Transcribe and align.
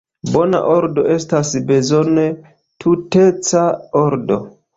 Bona 0.35 0.61
ordo 0.75 1.03
estas 1.15 1.51
bezone 1.73 2.25
tuteca 2.85 3.69
ordo. 4.03 4.41